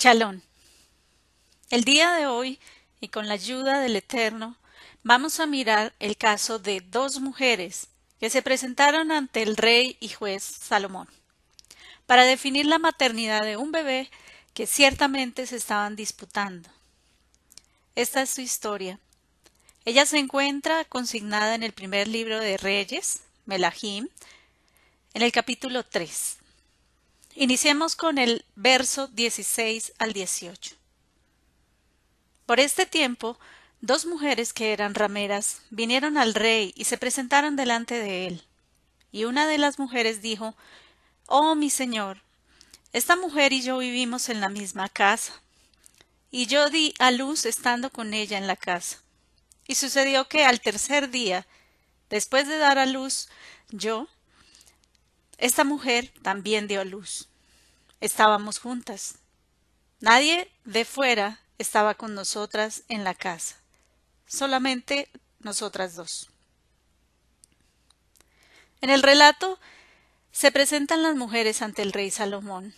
Chalón. 0.00 0.42
El 1.68 1.84
día 1.84 2.12
de 2.12 2.26
hoy, 2.26 2.58
y 3.02 3.08
con 3.08 3.28
la 3.28 3.34
ayuda 3.34 3.80
del 3.80 3.96
Eterno, 3.96 4.56
vamos 5.02 5.40
a 5.40 5.46
mirar 5.46 5.92
el 5.98 6.16
caso 6.16 6.58
de 6.58 6.80
dos 6.80 7.20
mujeres 7.20 7.88
que 8.18 8.30
se 8.30 8.40
presentaron 8.40 9.12
ante 9.12 9.42
el 9.42 9.58
rey 9.58 9.98
y 10.00 10.08
juez 10.08 10.42
Salomón 10.42 11.06
para 12.06 12.24
definir 12.24 12.64
la 12.64 12.78
maternidad 12.78 13.42
de 13.42 13.58
un 13.58 13.72
bebé 13.72 14.10
que 14.54 14.66
ciertamente 14.66 15.46
se 15.46 15.56
estaban 15.56 15.96
disputando. 15.96 16.70
Esta 17.94 18.22
es 18.22 18.30
su 18.30 18.40
historia. 18.40 18.98
Ella 19.84 20.06
se 20.06 20.16
encuentra 20.16 20.86
consignada 20.86 21.54
en 21.54 21.62
el 21.62 21.72
primer 21.72 22.08
libro 22.08 22.40
de 22.40 22.56
Reyes, 22.56 23.20
Melahim, 23.44 24.08
en 25.12 25.20
el 25.20 25.30
capítulo 25.30 25.84
3. 25.84 26.39
Iniciemos 27.34 27.94
con 27.94 28.18
el 28.18 28.44
verso 28.56 29.06
16 29.06 29.92
al 29.98 30.12
18. 30.12 30.74
Por 32.44 32.58
este 32.58 32.86
tiempo, 32.86 33.38
dos 33.80 34.04
mujeres 34.04 34.52
que 34.52 34.72
eran 34.72 34.94
rameras 34.94 35.62
vinieron 35.70 36.18
al 36.18 36.34
rey 36.34 36.72
y 36.74 36.84
se 36.84 36.98
presentaron 36.98 37.54
delante 37.54 37.94
de 38.00 38.26
él. 38.26 38.42
Y 39.12 39.24
una 39.24 39.46
de 39.46 39.58
las 39.58 39.78
mujeres 39.78 40.22
dijo 40.22 40.56
Oh, 41.26 41.54
mi 41.54 41.70
señor, 41.70 42.20
esta 42.92 43.14
mujer 43.14 43.52
y 43.52 43.62
yo 43.62 43.78
vivimos 43.78 44.28
en 44.28 44.40
la 44.40 44.48
misma 44.48 44.88
casa. 44.88 45.40
Y 46.32 46.46
yo 46.46 46.68
di 46.68 46.94
a 46.98 47.12
luz 47.12 47.46
estando 47.46 47.90
con 47.90 48.12
ella 48.12 48.38
en 48.38 48.48
la 48.48 48.56
casa. 48.56 48.98
Y 49.68 49.76
sucedió 49.76 50.26
que 50.28 50.44
al 50.44 50.60
tercer 50.60 51.10
día, 51.10 51.46
después 52.08 52.48
de 52.48 52.58
dar 52.58 52.78
a 52.78 52.86
luz, 52.86 53.28
yo, 53.70 54.08
esta 55.40 55.64
mujer 55.64 56.12
también 56.22 56.68
dio 56.68 56.80
a 56.80 56.84
luz. 56.84 57.28
Estábamos 58.00 58.58
juntas. 58.58 59.16
Nadie 59.98 60.50
de 60.64 60.84
fuera 60.84 61.40
estaba 61.58 61.94
con 61.94 62.14
nosotras 62.14 62.82
en 62.88 63.04
la 63.04 63.14
casa. 63.14 63.56
Solamente 64.26 65.08
nosotras 65.40 65.96
dos. 65.96 66.30
En 68.82 68.90
el 68.90 69.02
relato 69.02 69.58
se 70.30 70.52
presentan 70.52 71.02
las 71.02 71.16
mujeres 71.16 71.62
ante 71.62 71.82
el 71.82 71.92
rey 71.92 72.10
Salomón. 72.10 72.74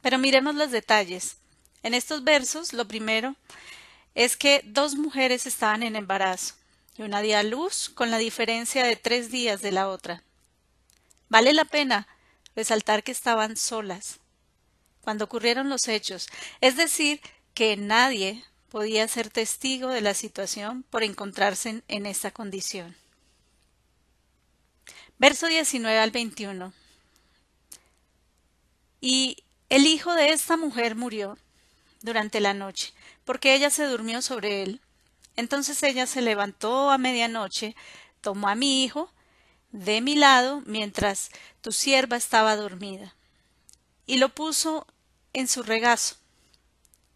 Pero 0.00 0.18
miremos 0.18 0.54
los 0.54 0.70
detalles. 0.70 1.36
En 1.82 1.94
estos 1.94 2.24
versos, 2.24 2.72
lo 2.72 2.88
primero 2.88 3.36
es 4.14 4.36
que 4.36 4.62
dos 4.64 4.94
mujeres 4.94 5.46
estaban 5.46 5.82
en 5.82 5.96
embarazo 5.96 6.54
y 6.96 7.02
una 7.02 7.20
dio 7.20 7.36
a 7.38 7.42
luz 7.42 7.90
con 7.90 8.10
la 8.10 8.18
diferencia 8.18 8.84
de 8.84 8.96
tres 8.96 9.30
días 9.30 9.60
de 9.60 9.72
la 9.72 9.88
otra. 9.88 10.22
Vale 11.28 11.52
la 11.52 11.64
pena 11.64 12.06
resaltar 12.54 13.02
que 13.02 13.12
estaban 13.12 13.56
solas 13.56 14.20
cuando 15.00 15.26
ocurrieron 15.26 15.68
los 15.68 15.88
hechos, 15.88 16.28
es 16.60 16.76
decir, 16.76 17.20
que 17.52 17.76
nadie 17.76 18.42
podía 18.70 19.06
ser 19.06 19.30
testigo 19.30 19.88
de 19.88 20.00
la 20.00 20.14
situación 20.14 20.82
por 20.90 21.04
encontrarse 21.04 21.82
en, 21.86 22.06
esta 22.06 22.32
condición. 22.32 22.96
Verso 25.18 25.46
19 25.46 25.96
al 25.98 26.10
21. 26.10 26.72
Y 29.00 29.44
el 29.68 29.86
hijo 29.86 30.14
de 30.14 30.30
esta 30.32 30.56
mujer 30.56 30.96
murió 30.96 31.38
durante 32.00 32.40
la 32.40 32.54
noche, 32.54 32.92
porque 33.24 33.54
ella 33.54 33.70
se 33.70 33.86
durmió 33.86 34.22
sobre 34.22 34.62
él. 34.62 34.80
Entonces 35.36 35.82
ella 35.82 36.06
se 36.06 36.22
levantó 36.22 36.90
a 36.90 36.98
medianoche, 36.98 37.76
tomó 38.20 38.48
a 38.48 38.54
mi 38.54 38.82
hijo 38.82 39.13
de 39.74 40.00
mi 40.00 40.14
lado 40.14 40.62
mientras 40.66 41.30
tu 41.60 41.72
sierva 41.72 42.16
estaba 42.16 42.54
dormida, 42.54 43.16
y 44.06 44.18
lo 44.18 44.28
puso 44.28 44.86
en 45.32 45.48
su 45.48 45.64
regazo, 45.64 46.14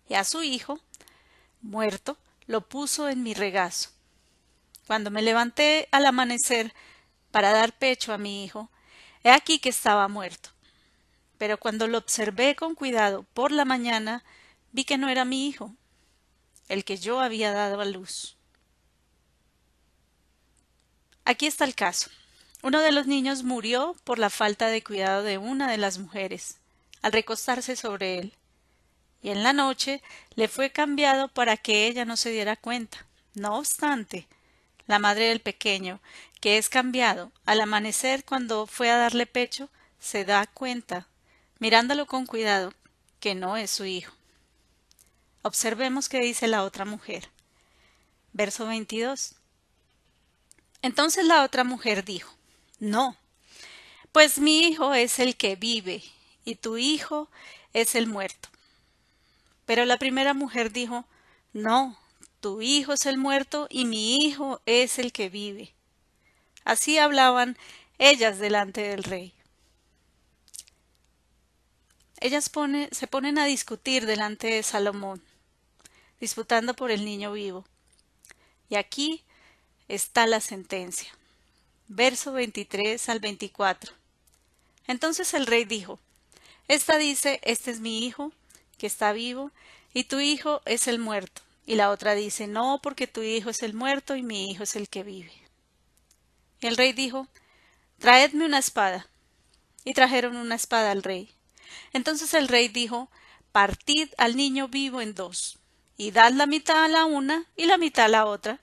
y 0.08 0.14
a 0.14 0.24
su 0.24 0.42
hijo, 0.42 0.80
muerto, 1.62 2.18
lo 2.46 2.62
puso 2.62 3.08
en 3.08 3.22
mi 3.22 3.32
regazo. 3.32 3.90
Cuando 4.88 5.12
me 5.12 5.22
levanté 5.22 5.86
al 5.92 6.04
amanecer 6.04 6.74
para 7.30 7.52
dar 7.52 7.78
pecho 7.78 8.12
a 8.12 8.18
mi 8.18 8.44
hijo, 8.44 8.68
he 9.22 9.30
aquí 9.30 9.60
que 9.60 9.68
estaba 9.68 10.08
muerto. 10.08 10.50
Pero 11.36 11.58
cuando 11.58 11.86
lo 11.86 11.98
observé 11.98 12.56
con 12.56 12.74
cuidado 12.74 13.22
por 13.34 13.52
la 13.52 13.66
mañana, 13.66 14.24
vi 14.72 14.82
que 14.82 14.98
no 14.98 15.08
era 15.08 15.24
mi 15.24 15.46
hijo, 15.46 15.76
el 16.66 16.84
que 16.84 16.96
yo 16.96 17.20
había 17.20 17.52
dado 17.52 17.80
a 17.80 17.84
luz. 17.84 18.36
Aquí 21.24 21.46
está 21.46 21.64
el 21.64 21.76
caso. 21.76 22.10
Uno 22.62 22.80
de 22.80 22.90
los 22.90 23.06
niños 23.06 23.44
murió 23.44 23.94
por 24.04 24.18
la 24.18 24.30
falta 24.30 24.66
de 24.66 24.82
cuidado 24.82 25.22
de 25.22 25.38
una 25.38 25.70
de 25.70 25.78
las 25.78 25.98
mujeres, 25.98 26.58
al 27.02 27.12
recostarse 27.12 27.76
sobre 27.76 28.18
él, 28.18 28.34
y 29.22 29.30
en 29.30 29.42
la 29.42 29.52
noche 29.52 30.02
le 30.34 30.48
fue 30.48 30.70
cambiado 30.70 31.28
para 31.28 31.56
que 31.56 31.86
ella 31.86 32.04
no 32.04 32.16
se 32.16 32.30
diera 32.30 32.56
cuenta. 32.56 33.06
No 33.34 33.58
obstante, 33.58 34.26
la 34.86 34.98
madre 34.98 35.28
del 35.28 35.40
pequeño, 35.40 36.00
que 36.40 36.58
es 36.58 36.68
cambiado 36.68 37.30
al 37.46 37.60
amanecer 37.60 38.24
cuando 38.24 38.66
fue 38.66 38.90
a 38.90 38.96
darle 38.96 39.26
pecho, 39.26 39.68
se 40.00 40.24
da 40.24 40.46
cuenta, 40.46 41.06
mirándolo 41.58 42.06
con 42.06 42.26
cuidado, 42.26 42.72
que 43.20 43.34
no 43.34 43.56
es 43.56 43.70
su 43.70 43.84
hijo. 43.84 44.14
Observemos 45.42 46.08
qué 46.08 46.18
dice 46.20 46.48
la 46.48 46.64
otra 46.64 46.84
mujer. 46.84 47.28
Verso 48.32 48.66
22. 48.66 49.34
Entonces 50.82 51.24
la 51.24 51.42
otra 51.42 51.64
mujer 51.64 52.04
dijo, 52.04 52.37
no, 52.80 53.16
pues 54.12 54.38
mi 54.38 54.60
hijo 54.60 54.94
es 54.94 55.18
el 55.18 55.36
que 55.36 55.56
vive 55.56 56.02
y 56.44 56.54
tu 56.54 56.76
hijo 56.76 57.28
es 57.72 57.94
el 57.94 58.06
muerto. 58.06 58.48
Pero 59.66 59.84
la 59.84 59.98
primera 59.98 60.32
mujer 60.32 60.72
dijo, 60.72 61.04
no, 61.52 61.98
tu 62.40 62.62
hijo 62.62 62.92
es 62.92 63.06
el 63.06 63.18
muerto 63.18 63.66
y 63.68 63.84
mi 63.84 64.16
hijo 64.16 64.60
es 64.64 64.98
el 64.98 65.12
que 65.12 65.28
vive. 65.28 65.74
Así 66.64 66.98
hablaban 66.98 67.58
ellas 67.98 68.38
delante 68.38 68.82
del 68.82 69.02
rey. 69.02 69.34
Ellas 72.20 72.50
se 72.90 73.06
ponen 73.06 73.38
a 73.38 73.44
discutir 73.44 74.06
delante 74.06 74.48
de 74.48 74.62
Salomón, 74.62 75.22
disputando 76.20 76.74
por 76.74 76.90
el 76.90 77.04
niño 77.04 77.32
vivo. 77.32 77.64
Y 78.68 78.76
aquí 78.76 79.22
está 79.88 80.26
la 80.26 80.40
sentencia 80.40 81.12
verso 81.88 82.32
23 82.32 83.08
al 83.08 83.18
24. 83.18 83.92
Entonces 84.86 85.34
el 85.34 85.46
rey 85.46 85.64
dijo, 85.64 85.98
Esta 86.68 86.98
dice, 86.98 87.40
Este 87.42 87.70
es 87.70 87.80
mi 87.80 88.06
hijo, 88.06 88.32
que 88.78 88.86
está 88.86 89.12
vivo, 89.12 89.50
y 89.92 90.04
tu 90.04 90.20
hijo 90.20 90.62
es 90.64 90.86
el 90.86 90.98
muerto. 90.98 91.42
Y 91.66 91.74
la 91.74 91.90
otra 91.90 92.14
dice, 92.14 92.46
No, 92.46 92.80
porque 92.82 93.06
tu 93.06 93.22
hijo 93.22 93.50
es 93.50 93.62
el 93.62 93.74
muerto 93.74 94.16
y 94.16 94.22
mi 94.22 94.50
hijo 94.50 94.62
es 94.62 94.76
el 94.76 94.88
que 94.88 95.02
vive. 95.02 95.32
Y 96.60 96.66
el 96.66 96.76
rey 96.76 96.92
dijo, 96.92 97.26
Traedme 97.98 98.44
una 98.44 98.58
espada. 98.58 99.08
Y 99.84 99.94
trajeron 99.94 100.36
una 100.36 100.54
espada 100.54 100.90
al 100.90 101.02
rey. 101.02 101.30
Entonces 101.92 102.34
el 102.34 102.48
rey 102.48 102.68
dijo, 102.68 103.10
Partid 103.52 104.10
al 104.18 104.36
niño 104.36 104.68
vivo 104.68 105.00
en 105.00 105.14
dos, 105.14 105.58
y 105.96 106.10
dad 106.10 106.32
la 106.32 106.46
mitad 106.46 106.84
a 106.84 106.88
la 106.88 107.06
una 107.06 107.46
y 107.56 107.66
la 107.66 107.78
mitad 107.78 108.04
a 108.04 108.08
la 108.08 108.26
otra. 108.26 108.60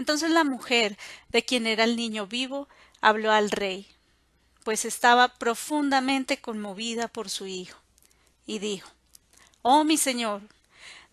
Entonces 0.00 0.30
la 0.30 0.44
mujer, 0.44 0.96
de 1.28 1.44
quien 1.44 1.66
era 1.66 1.84
el 1.84 1.94
niño 1.94 2.26
vivo, 2.26 2.68
habló 3.02 3.32
al 3.32 3.50
rey, 3.50 3.86
pues 4.64 4.86
estaba 4.86 5.28
profundamente 5.34 6.40
conmovida 6.40 7.06
por 7.06 7.28
su 7.28 7.46
hijo, 7.46 7.78
y 8.46 8.60
dijo 8.60 8.88
Oh 9.60 9.84
mi 9.84 9.98
señor, 9.98 10.40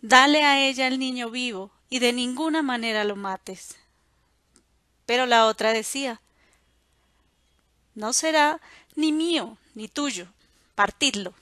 dale 0.02 0.46
a 0.46 0.66
ella 0.66 0.88
el 0.88 1.00
niño 1.00 1.30
vivo, 1.30 1.70
y 1.90 2.00
de 2.00 2.14
ninguna 2.14 2.62
manera 2.62 3.04
lo 3.04 3.18
mates. 3.18 3.76
Pero 5.06 5.26
la 5.26 5.48
otra 5.48 5.74
decía 5.74 6.22
No 7.94 8.14
será 8.14 8.62
ni 8.96 9.12
mío 9.12 9.58
ni 9.76 9.90
tuyo, 9.90 10.30
partidlo. 10.76 11.34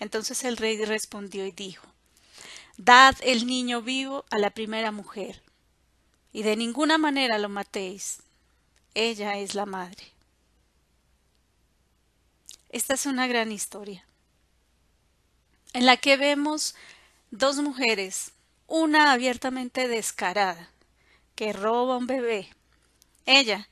Entonces 0.00 0.42
el 0.42 0.56
rey 0.56 0.84
respondió 0.84 1.46
y 1.46 1.52
dijo 1.52 1.86
Dad 2.76 3.14
el 3.20 3.46
niño 3.46 3.82
vivo 3.82 4.24
a 4.32 4.38
la 4.38 4.50
primera 4.50 4.90
mujer, 4.90 5.44
y 6.32 6.42
de 6.42 6.56
ninguna 6.56 6.98
manera 6.98 7.38
lo 7.38 7.48
matéis. 7.48 8.22
Ella 8.94 9.38
es 9.38 9.54
la 9.54 9.66
madre. 9.66 10.04
Esta 12.68 12.94
es 12.94 13.06
una 13.06 13.26
gran 13.26 13.50
historia, 13.50 14.04
en 15.72 15.86
la 15.86 15.96
que 15.96 16.16
vemos 16.16 16.76
dos 17.32 17.56
mujeres, 17.56 18.32
una 18.68 19.12
abiertamente 19.12 19.88
descarada, 19.88 20.70
que 21.34 21.52
roba 21.52 21.96
un 21.96 22.06
bebé, 22.06 22.48
ella, 23.26 23.68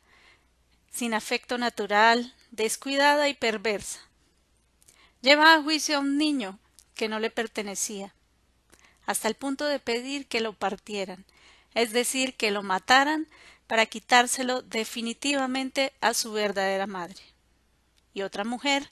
sin 0.91 1.15
afecto 1.15 1.59
natural, 1.59 2.35
descuidada 2.51 3.29
y 3.29 3.35
perversa. 3.35 4.01
Lleva 5.21 5.55
a 5.55 5.63
juicio 5.63 5.97
a 5.97 6.01
un 6.01 6.19
niño 6.19 6.59
que 6.95 7.09
no 7.09 7.21
le 7.21 7.31
pertenecía, 7.31 8.15
hasta 9.07 9.29
el 9.29 9.37
punto 9.37 9.67
de 9.67 9.79
pedir 9.79 10.27
que 10.27 10.41
lo 10.41 10.55
partieran 10.55 11.25
es 11.75 11.93
decir, 11.93 12.35
que 12.35 12.51
lo 12.51 12.63
mataran 12.63 13.29
para 13.67 13.87
quitárselo 13.87 14.63
definitivamente 14.63 15.93
a 16.01 16.15
su 16.15 16.33
verdadera 16.33 16.87
madre. 16.87 17.21
Y 18.15 18.23
otra 18.23 18.45
mujer 18.45 18.91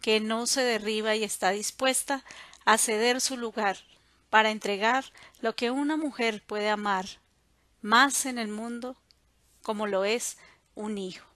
que 0.00 0.20
no 0.20 0.46
se 0.46 0.62
derriba 0.62 1.16
y 1.16 1.24
está 1.24 1.50
dispuesta 1.50 2.24
a 2.64 2.78
ceder 2.78 3.20
su 3.20 3.36
lugar 3.36 3.78
para 4.28 4.50
entregar 4.50 5.04
lo 5.40 5.56
que 5.56 5.70
una 5.70 5.96
mujer 5.96 6.42
puede 6.46 6.70
amar 6.70 7.06
más 7.82 8.26
en 8.26 8.38
el 8.38 8.48
mundo 8.48 8.96
como 9.62 9.86
lo 9.86 10.04
es 10.04 10.38
un 10.74 10.98
hijo. 10.98 11.26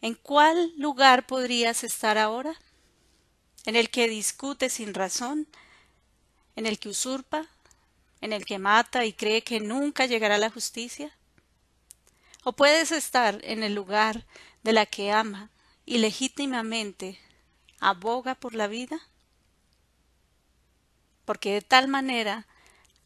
¿En 0.00 0.14
cuál 0.14 0.72
lugar 0.76 1.26
podrías 1.26 1.82
estar 1.82 2.18
ahora? 2.18 2.54
¿En 3.64 3.74
el 3.74 3.90
que 3.90 4.08
discute 4.08 4.68
sin 4.70 4.94
razón? 4.94 5.48
¿En 6.54 6.66
el 6.66 6.78
que 6.78 6.88
usurpa? 6.88 7.48
¿En 8.20 8.32
el 8.32 8.44
que 8.44 8.58
mata 8.58 9.04
y 9.04 9.12
cree 9.12 9.42
que 9.42 9.60
nunca 9.60 10.06
llegará 10.06 10.38
la 10.38 10.50
justicia? 10.50 11.16
¿O 12.44 12.52
puedes 12.52 12.92
estar 12.92 13.40
en 13.44 13.62
el 13.62 13.74
lugar 13.74 14.26
de 14.62 14.72
la 14.72 14.86
que 14.86 15.12
ama 15.12 15.50
y 15.84 15.98
legítimamente 15.98 17.18
aboga 17.80 18.34
por 18.34 18.54
la 18.54 18.66
vida? 18.66 19.00
Porque 21.24 21.52
de 21.52 21.62
tal 21.62 21.88
manera 21.88 22.46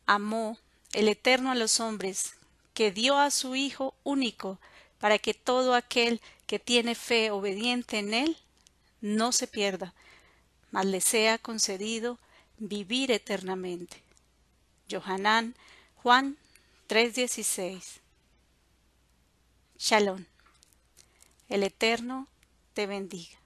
amó 0.07 0.59
el 0.93 1.09
Eterno 1.09 1.51
a 1.51 1.55
los 1.55 1.81
hombres 1.81 2.35
que 2.75 2.91
dio 2.91 3.19
a 3.19 3.31
su 3.31 3.55
Hijo 3.55 3.95
único 4.05 4.61
para 4.99 5.19
que 5.19 5.35
todo 5.35 5.75
aquel 5.75 6.21
que 6.47 6.59
tiene 6.59 6.95
fe 6.95 7.31
obediente 7.31 7.99
en 7.99 8.15
él 8.15 8.37
no 9.01 9.33
se 9.33 9.47
pierda, 9.47 9.95
mas 10.71 10.87
le 10.87 11.01
sea 11.01 11.39
concedido 11.39 12.19
vivir 12.59 13.11
eternamente. 13.11 14.03
Johanán 14.93 15.55
Juan 16.03 16.37
3:16 16.89 18.01
Shalom. 19.79 20.27
El 21.49 21.63
Eterno 21.63 22.29
te 22.75 22.87
bendiga. 22.87 23.42